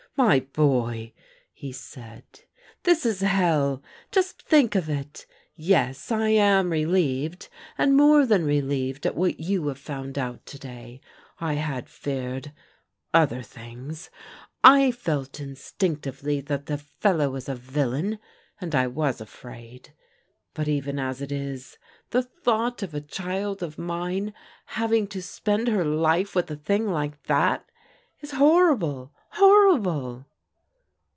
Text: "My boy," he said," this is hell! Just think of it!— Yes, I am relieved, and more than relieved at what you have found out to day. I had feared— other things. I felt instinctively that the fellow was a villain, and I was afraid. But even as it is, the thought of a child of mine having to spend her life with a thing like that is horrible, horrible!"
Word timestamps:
"My 0.31 0.41
boy," 0.41 1.13
he 1.53 1.71
said," 1.71 2.25
this 2.83 3.05
is 3.07 3.21
hell! 3.21 3.81
Just 4.11 4.41
think 4.43 4.75
of 4.75 4.87
it!— 4.89 5.25
Yes, 5.55 6.11
I 6.11 6.29
am 6.29 6.69
relieved, 6.69 7.47
and 7.77 7.95
more 7.95 8.25
than 8.27 8.43
relieved 8.45 9.05
at 9.07 9.15
what 9.15 9.39
you 9.39 9.65
have 9.69 9.79
found 9.79 10.19
out 10.19 10.45
to 10.47 10.59
day. 10.59 10.99
I 11.39 11.53
had 11.53 11.89
feared— 11.89 12.51
other 13.13 13.41
things. 13.41 14.11
I 14.65 14.91
felt 14.91 15.39
instinctively 15.39 16.39
that 16.41 16.65
the 16.65 16.77
fellow 16.77 17.29
was 17.31 17.47
a 17.49 17.55
villain, 17.55 18.19
and 18.59 18.75
I 18.75 18.87
was 18.87 19.21
afraid. 19.21 19.93
But 20.53 20.67
even 20.67 20.99
as 20.99 21.21
it 21.21 21.31
is, 21.31 21.77
the 22.09 22.21
thought 22.21 22.83
of 22.83 22.93
a 22.93 23.01
child 23.01 23.63
of 23.63 23.79
mine 23.79 24.33
having 24.65 25.07
to 25.07 25.21
spend 25.21 25.69
her 25.69 25.85
life 25.85 26.35
with 26.35 26.51
a 26.51 26.57
thing 26.57 26.85
like 26.91 27.23
that 27.23 27.65
is 28.19 28.31
horrible, 28.31 29.13
horrible!" 29.35 30.25